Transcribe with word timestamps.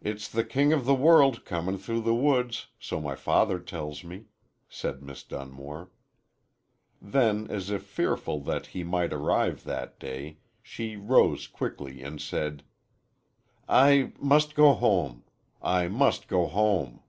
"It's 0.00 0.26
the 0.26 0.42
king 0.42 0.72
of 0.72 0.86
the 0.86 0.94
world 0.94 1.44
coming 1.44 1.76
through 1.76 2.00
the 2.00 2.14
woods 2.14 2.68
so 2.80 2.98
my 2.98 3.14
father 3.14 3.58
tells 3.60 4.02
me," 4.02 4.28
said 4.70 5.02
Miss 5.02 5.22
Dunmore. 5.22 5.90
Then, 7.02 7.46
as 7.50 7.68
if 7.68 7.82
fearful 7.82 8.40
that 8.44 8.68
he 8.68 8.82
might 8.82 9.12
arrive 9.12 9.64
that 9.64 9.98
day, 10.00 10.38
she 10.62 10.96
rose 10.96 11.46
quickly 11.46 12.02
and 12.02 12.18
said: 12.22 12.62
"I 13.68 14.14
must 14.18 14.54
go 14.54 14.72
home. 14.72 15.24
I 15.60 15.88
must 15.88 16.26
go 16.28 16.46
home." 16.46 17.02